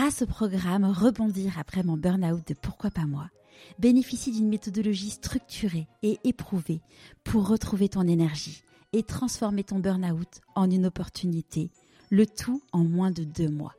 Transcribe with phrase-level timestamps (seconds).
[0.00, 3.28] grâce au programme Rebondir après mon burn-out de Pourquoi pas moi,
[3.78, 6.80] bénéficie d'une méthodologie structurée et éprouvée
[7.22, 8.62] pour retrouver ton énergie
[8.94, 11.70] et transformer ton burn-out en une opportunité,
[12.08, 13.74] le tout en moins de deux mois.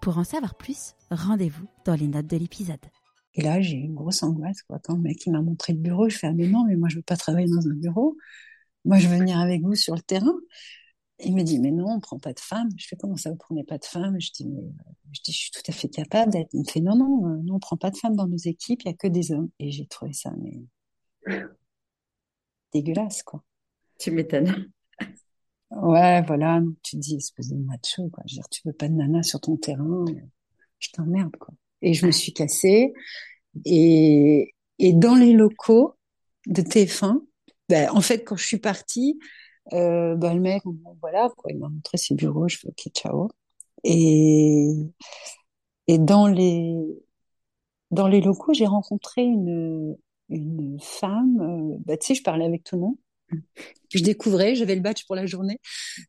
[0.00, 2.86] Pour en savoir plus, rendez-vous dans les notes de l'épisode.
[3.34, 4.62] Et là, j'ai une grosse angoisse.
[4.62, 4.78] Quoi.
[4.82, 7.02] Quand le mec m'a montré le bureau, je fais ah, mais mais moi je veux
[7.02, 8.16] pas travailler dans un bureau.
[8.86, 10.32] Moi, je veux venir avec vous sur le terrain.
[11.20, 12.68] Il me dit, mais non, on prend pas de femmes.
[12.76, 14.20] Je fais, comment ça, vous prenez pas de femmes?
[14.20, 16.50] Je dis, mais, euh, je dis, je suis tout à fait capable d'être.
[16.52, 18.82] Il me fait, non, non, euh, non, on prend pas de femmes dans nos équipes,
[18.84, 19.50] il y a que des hommes.
[19.58, 20.62] Et j'ai trouvé ça, mais,
[22.72, 23.42] dégueulasse, quoi.
[23.98, 24.70] Tu m'étonnes.
[25.70, 26.60] Ouais, voilà.
[26.82, 28.22] Tu te dis, espèce de macho, quoi.
[28.26, 30.04] Je veux dire, tu veux pas de nana sur ton terrain.
[30.78, 31.54] Je t'emmerde, quoi.
[31.82, 32.92] Et je me suis cassée.
[33.64, 35.96] Et, et dans les locaux
[36.46, 37.20] de TF1,
[37.68, 39.18] ben, en fait, quand je suis partie,
[39.72, 40.62] euh, bah, le mec,
[41.00, 43.28] voilà, il m'a montré ses bureaux, je fais ok, ciao.
[43.84, 44.72] Et,
[45.86, 46.74] et dans les,
[47.90, 49.96] dans les locaux, j'ai rencontré une,
[50.28, 52.96] une femme, euh, bah, tu sais, je parlais avec tout le monde.
[53.94, 55.60] Je découvrais, j'avais le badge pour la journée.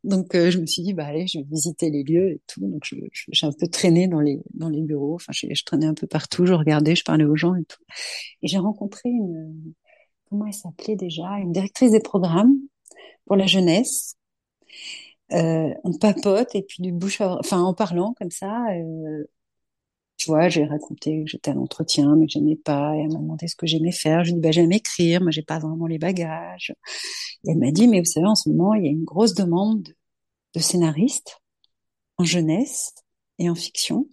[0.05, 2.65] Donc, euh, je me suis dit, bah, allez, je vais visiter les lieux et tout.
[2.65, 5.15] Donc, j'ai un peu traîné dans les, dans les bureaux.
[5.15, 7.83] Enfin, je, je traînais un peu partout, je regardais, je parlais aux gens et tout.
[8.41, 9.73] Et j'ai rencontré une,
[10.29, 12.55] comment elle s'appelait déjà, une directrice des programmes
[13.25, 14.15] pour la jeunesse.
[15.31, 17.37] Euh, on papote et puis du bouche à...
[17.39, 19.23] enfin en parlant comme ça euh,
[20.17, 22.95] tu vois j'ai raconté que j'étais à l'entretien mais que j'aimais pas.
[22.95, 24.23] Et elle m'a demandé ce que j'aimais faire.
[24.23, 25.21] Je lui ai dit bah j'aime écrire.
[25.21, 26.73] Moi j'ai pas vraiment les bagages.
[27.45, 29.33] Et elle m'a dit mais vous savez en ce moment il y a une grosse
[29.35, 29.87] demande
[30.55, 31.41] de scénaristes
[32.17, 32.93] en jeunesse
[33.39, 34.07] et en fiction.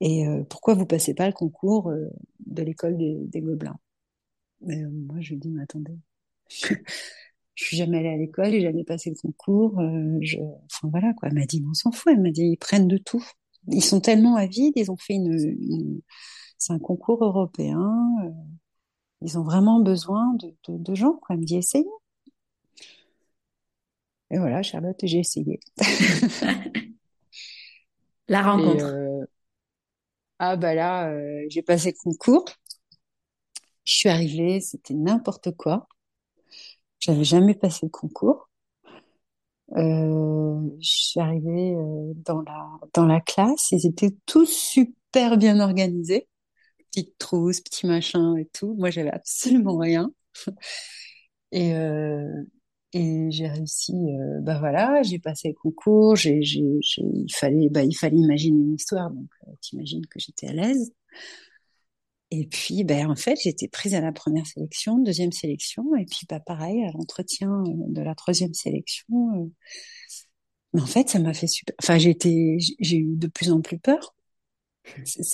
[0.00, 1.90] Et euh, pourquoi vous passez pas le concours
[2.46, 3.78] de l'école des, gobelins?
[4.60, 5.98] Mais moi je lui dit mais attendez
[7.54, 9.78] je suis jamais allée à l'école, j'ai jamais passé le concours.
[9.80, 10.38] Euh, je...
[10.38, 11.28] Enfin voilà quoi.
[11.28, 12.12] Elle m'a dit, on s'en fout.
[12.14, 13.24] Elle m'a dit, ils prennent de tout.
[13.68, 14.74] Ils sont tellement avides.
[14.76, 16.00] Ils ont fait une, une...
[16.58, 17.80] c'est un concours européen.
[18.24, 18.30] Euh,
[19.22, 21.14] ils ont vraiment besoin de, de, de gens.
[21.14, 21.34] Quoi.
[21.34, 21.86] Elle me dit, essayez.
[24.30, 25.60] Et voilà, Charlotte, j'ai essayé.
[28.28, 28.84] La rencontre.
[28.84, 29.24] euh...
[30.38, 31.12] Ah bah là,
[31.48, 32.44] j'ai passé le concours.
[33.84, 35.88] Je suis arrivée, c'était n'importe quoi.
[37.04, 38.48] J'avais jamais passé le concours.
[39.76, 45.58] Euh, je suis arrivée euh, dans la dans la classe, ils étaient tous super bien
[45.60, 46.28] organisés,
[46.92, 48.74] petite trousse, petit machin et tout.
[48.78, 50.12] Moi, j'avais absolument rien.
[51.52, 52.42] Et euh,
[52.92, 53.92] et j'ai réussi.
[53.94, 56.16] Euh, bah voilà, j'ai passé le concours.
[56.26, 59.28] Il fallait bah il fallait imaginer une histoire, donc
[59.60, 60.92] t'imagines que j'étais à l'aise.
[62.36, 66.26] Et puis, ben, en fait, j'étais prise à la première sélection, deuxième sélection, et puis,
[66.28, 69.06] bah, pareil, à l'entretien euh, de la troisième sélection.
[69.36, 69.46] Euh...
[70.72, 71.74] Mais en fait, ça m'a fait super.
[71.80, 74.16] Enfin, été, j'ai eu de plus en plus peur.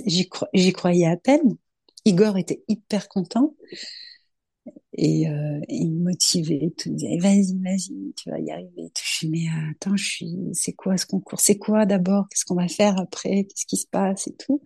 [0.06, 0.46] J'y cro...
[0.74, 1.56] croyais à peine.
[2.04, 3.54] Igor était hyper content
[4.92, 8.90] et euh, il me motivait, tout, il disait vas-y, vas-y, tu vas y arriver.
[8.96, 11.40] Je suis mais attends, je suis, c'est quoi ce concours?
[11.40, 12.26] C'est quoi d'abord?
[12.30, 13.44] Qu'est-ce qu'on va faire après?
[13.44, 14.28] Qu'est-ce qui se passe?
[14.28, 14.62] Et tout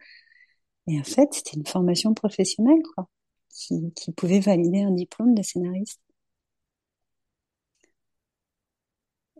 [0.86, 3.08] et en fait, c'était une formation professionnelle, quoi,
[3.50, 6.00] qui, qui pouvait valider un diplôme de scénariste.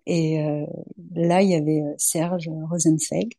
[0.06, 0.66] Et euh,
[1.14, 3.30] là, il y avait euh, Serge Rosenzweig,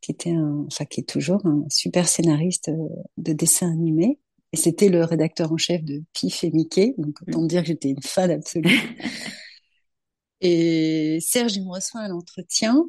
[0.00, 4.18] qui était un, enfin qui est toujours un super scénariste euh, de dessin animé.
[4.52, 7.90] Et c'était le rédacteur en chef de Pif et Mickey, donc autant dire que j'étais
[7.90, 8.70] une fan absolue.
[10.40, 12.84] et Serge, il me reçoit à l'entretien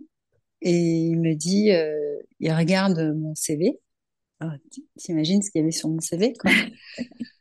[0.62, 3.80] et il me dit, euh, il regarde mon CV
[4.98, 6.52] t'imagines ce qu'il y avait sur mon CV, quoi.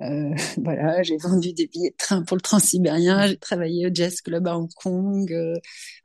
[0.00, 0.32] Euh,
[0.62, 4.46] voilà, j'ai vendu des billets de train pour le Transsibérien, j'ai travaillé au Jazz Club
[4.46, 5.54] à Hong Kong, euh,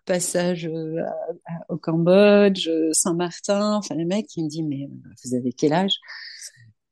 [0.06, 1.00] passage euh,
[1.46, 3.76] à, au Cambodge, Saint-Martin.
[3.76, 4.90] Enfin, le mec, il me dit, mais
[5.24, 5.94] vous avez quel âge?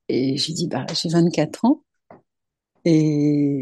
[0.09, 1.83] Et j'ai dit, bah, j'ai 24 ans.
[2.85, 3.60] Et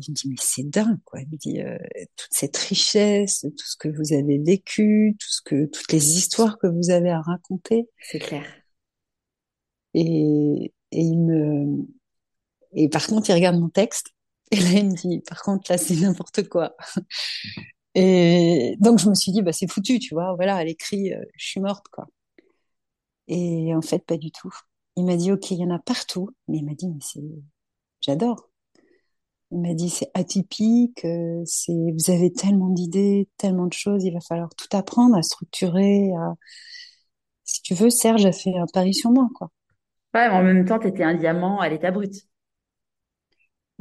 [0.00, 1.20] il me dit, mais c'est dingue, quoi.
[1.20, 1.78] Il me dit, euh,
[2.16, 6.58] toute cette richesse, tout ce que vous avez vécu, tout ce que, toutes les histoires
[6.58, 7.88] que vous avez à raconter.
[8.00, 8.44] C'est clair.
[9.94, 11.86] Et, et il me,
[12.76, 14.10] et par contre, il regarde mon texte.
[14.52, 16.76] Et là, il me dit, par contre, là, c'est n'importe quoi.
[17.94, 20.34] Et donc, je me suis dit, bah, c'est foutu, tu vois.
[20.34, 22.06] Voilà, à l'écrit, euh, je suis morte, quoi.
[23.28, 24.52] Et en fait, pas du tout.
[24.96, 26.28] Il m'a dit, OK, il y en a partout.
[26.46, 27.22] Mais il m'a dit, mais c'est,
[28.00, 28.50] j'adore.
[29.52, 34.12] Il m'a dit c'est atypique, euh, c'est vous avez tellement d'idées, tellement de choses, il
[34.12, 36.10] va falloir tout apprendre à structurer.
[36.14, 36.34] À...
[37.44, 39.50] Si tu veux, Serge a fait un pari sur moi, quoi.
[40.14, 42.12] Ouais, mais en même temps, t'étais un diamant à l'état brut.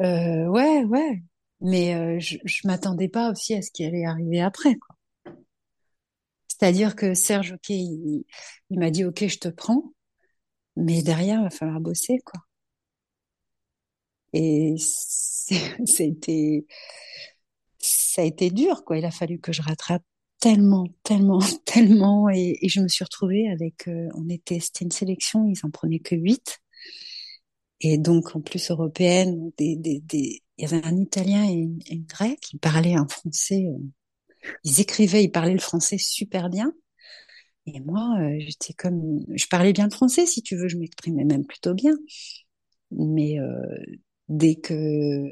[0.02, 1.24] Euh, ouais, ouais.
[1.62, 4.96] Mais euh, je, je m'attendais pas aussi à ce qui allait arriver après, quoi.
[6.58, 8.26] C'est-à-dire que Serge, ok, il,
[8.72, 9.94] m'a dit, ok, je te prends,
[10.78, 12.42] mais derrière, il va falloir bosser, quoi.
[14.34, 14.76] Et
[16.00, 16.66] été,
[17.80, 18.98] ça a été dur, quoi.
[18.98, 20.04] Il a fallu que je rattrape
[20.40, 25.46] tellement, tellement, tellement, et, je me suis retrouvée avec, euh, on était, c'était une sélection,
[25.46, 26.60] ils en prenaient que huit,
[27.82, 31.80] et donc en plus européenne, des, des, des, il y avait un Italien et une,
[31.90, 33.66] une Grecque qui parlaient un français.
[33.68, 36.74] Euh, ils écrivaient, ils parlaient le français super bien.
[37.68, 41.26] Et moi, euh, j'étais comme, je parlais bien le français, si tu veux, je m'exprimais
[41.26, 41.94] même plutôt bien.
[42.92, 43.78] Mais euh,
[44.30, 45.30] dès que,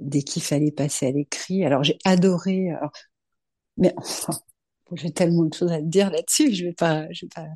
[0.00, 2.70] dès qu'il fallait passer à l'écrit, alors j'ai adoré.
[2.70, 2.92] Alors,
[3.76, 4.34] mais enfin,
[4.94, 6.54] j'ai tellement de choses à te dire là-dessus.
[6.54, 7.46] Je vais pas, je vais pas.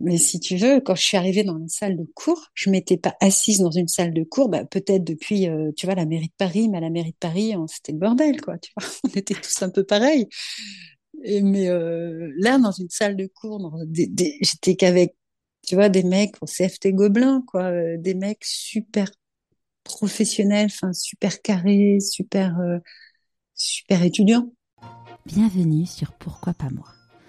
[0.00, 2.96] Mais si tu veux, quand je suis arrivée dans une salle de cours, je m'étais
[2.96, 6.28] pas assise dans une salle de cours, bah, peut-être depuis, euh, tu vois, la mairie
[6.28, 8.88] de Paris, mais à la mairie de Paris, c'était le bordel, quoi, tu vois.
[9.04, 10.26] On était tous un peu pareils.
[11.42, 15.16] Mais euh, là, dans une salle de cours, j'étais qu'avec,
[15.66, 19.10] tu vois, des mecs au CFT Gobelin, quoi, euh, des mecs super
[19.84, 22.58] professionnels, enfin super carrés, super,
[23.54, 24.52] super étudiants.
[25.26, 26.88] Bienvenue sur Pourquoi pas moi.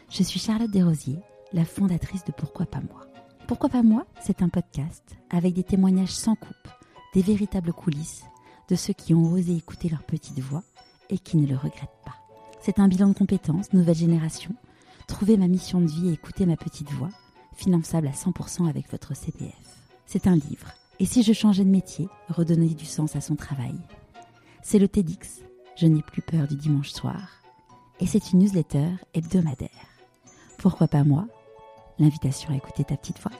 [0.09, 1.19] Je suis Charlotte Desrosiers
[1.53, 3.05] la fondatrice de Pourquoi pas moi.
[3.47, 6.67] Pourquoi pas moi C'est un podcast avec des témoignages sans coupe,
[7.13, 8.23] des véritables coulisses
[8.69, 10.63] de ceux qui ont osé écouter leur petite voix
[11.09, 12.15] et qui ne le regrettent pas.
[12.61, 14.55] C'est un bilan de compétences, nouvelle génération,
[15.07, 17.09] trouver ma mission de vie et écouter ma petite voix,
[17.55, 19.55] finançable à 100% avec votre CPF.
[20.05, 20.73] C'est un livre.
[21.01, 23.73] Et si je changeais de métier, redonner du sens à son travail
[24.61, 25.41] C'est le TEDx.
[25.75, 27.41] Je n'ai plus peur du dimanche soir.
[27.99, 29.69] Et c'est une newsletter hebdomadaire.
[30.59, 31.25] Pourquoi pas moi?
[31.97, 33.31] L'invitation à écouter ta petite voix.